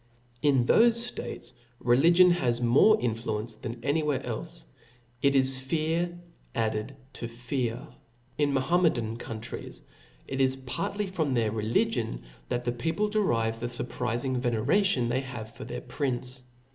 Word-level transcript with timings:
In 0.41 0.65
thofe 0.65 1.13
ftates, 1.13 1.53
religion 1.79 2.31
has 2.31 2.59
more 2.59 2.97
influence 2.99 3.55
than 3.57 3.83
any 3.83 4.01
where 4.01 4.19
elfe•, 4.21 4.47
it 5.21 5.35
is 5.35 5.59
fear 5.59 6.17
added 6.55 6.95
to 7.13 7.27
fear. 7.27 7.87
In 8.35 8.51
Ma* 8.51 8.61
hometan 8.63 9.19
countries, 9.19 9.83
it 10.27 10.41
is 10.41 10.55
partly 10.55 11.05
from 11.05 11.35
thctr 11.35 11.53
religion 11.55 12.23
that 12.49 12.63
the 12.63 12.71
people 12.71 13.09
derive 13.09 13.59
the 13.59 13.67
furprizing 13.67 14.37
veneration 14.37 15.07
they^ 15.07 15.21
have 15.21 15.53
for 15.53 15.65
their 15.65 15.81
prince. 15.81 16.45